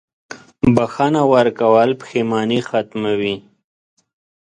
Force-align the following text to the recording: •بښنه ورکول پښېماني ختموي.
•بښنه 0.75 1.21
ورکول 1.33 1.89
پښېماني 2.01 2.59
ختموي. 2.69 3.35